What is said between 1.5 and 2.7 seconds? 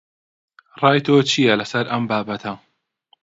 لەسەر ئەم بابەتە؟